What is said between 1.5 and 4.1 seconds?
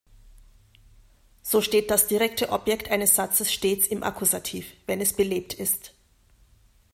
steht das direkte Objekt eine Satzes stets im